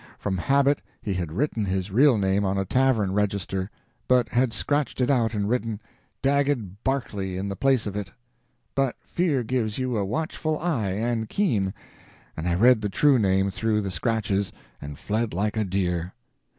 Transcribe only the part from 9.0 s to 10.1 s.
fear gives you a